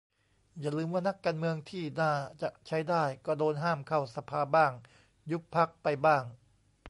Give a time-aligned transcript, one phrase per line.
[0.59, 2.11] อย่าลืมว่านักการเมืองที่น่า
[2.41, 4.71] จะใช้ได้ก็โดนห้ามเข้าสภาบ้าง
[5.31, 6.23] ยุบพรรคไปบ้าง